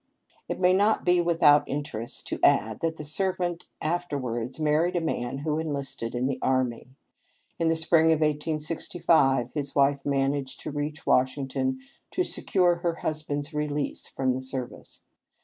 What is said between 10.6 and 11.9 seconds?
to reach Washington